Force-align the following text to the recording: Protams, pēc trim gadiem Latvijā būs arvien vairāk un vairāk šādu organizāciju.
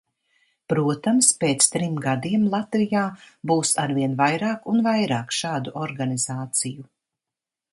Protams, 0.71 1.27
pēc 1.43 1.67
trim 1.75 1.99
gadiem 2.05 2.47
Latvijā 2.55 3.03
būs 3.51 3.75
arvien 3.85 4.17
vairāk 4.23 4.67
un 4.73 4.81
vairāk 4.89 5.37
šādu 5.43 5.75
organizāciju. 5.83 6.89